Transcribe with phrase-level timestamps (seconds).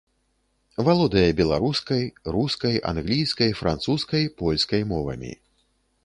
[0.85, 2.03] Валодае беларускай,
[2.35, 5.31] рускай, англійскай, французскай, польскай мовамі.